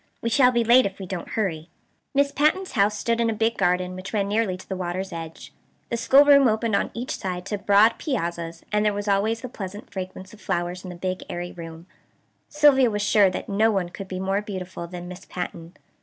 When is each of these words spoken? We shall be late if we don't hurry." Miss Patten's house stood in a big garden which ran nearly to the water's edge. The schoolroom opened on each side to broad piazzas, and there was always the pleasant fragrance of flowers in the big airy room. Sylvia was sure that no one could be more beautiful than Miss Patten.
We 0.19 0.29
shall 0.31 0.51
be 0.51 0.63
late 0.63 0.87
if 0.87 0.97
we 0.97 1.05
don't 1.05 1.29
hurry." 1.37 1.69
Miss 2.15 2.31
Patten's 2.31 2.71
house 2.71 2.97
stood 2.97 3.21
in 3.21 3.29
a 3.29 3.35
big 3.35 3.55
garden 3.55 3.95
which 3.95 4.13
ran 4.13 4.27
nearly 4.27 4.57
to 4.57 4.67
the 4.67 4.75
water's 4.75 5.13
edge. 5.13 5.53
The 5.91 5.95
schoolroom 5.97 6.47
opened 6.47 6.75
on 6.75 6.89
each 6.95 7.15
side 7.19 7.45
to 7.45 7.59
broad 7.59 7.99
piazzas, 7.99 8.63
and 8.71 8.83
there 8.83 8.93
was 8.93 9.07
always 9.07 9.41
the 9.41 9.47
pleasant 9.47 9.93
fragrance 9.93 10.33
of 10.33 10.41
flowers 10.41 10.83
in 10.83 10.89
the 10.89 10.95
big 10.95 11.21
airy 11.29 11.51
room. 11.51 11.85
Sylvia 12.49 12.89
was 12.89 13.03
sure 13.03 13.29
that 13.29 13.47
no 13.47 13.69
one 13.69 13.89
could 13.89 14.07
be 14.07 14.19
more 14.19 14.41
beautiful 14.41 14.87
than 14.87 15.07
Miss 15.07 15.25
Patten. 15.25 15.75